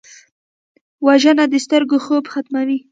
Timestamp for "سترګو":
1.65-1.97